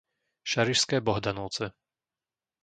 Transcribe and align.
Šarišské 0.43 0.97
Bohdanovce 1.01 1.65